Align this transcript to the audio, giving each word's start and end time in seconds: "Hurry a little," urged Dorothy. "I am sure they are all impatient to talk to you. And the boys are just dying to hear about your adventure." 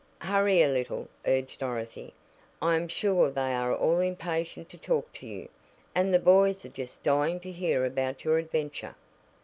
"Hurry 0.21 0.63
a 0.63 0.67
little," 0.67 1.09
urged 1.27 1.59
Dorothy. 1.59 2.15
"I 2.59 2.75
am 2.75 2.87
sure 2.87 3.29
they 3.29 3.53
are 3.53 3.71
all 3.71 3.99
impatient 3.99 4.67
to 4.69 4.77
talk 4.79 5.13
to 5.13 5.27
you. 5.27 5.47
And 5.93 6.11
the 6.11 6.17
boys 6.17 6.65
are 6.65 6.69
just 6.69 7.03
dying 7.03 7.39
to 7.41 7.51
hear 7.51 7.85
about 7.85 8.23
your 8.23 8.39
adventure." 8.39 8.95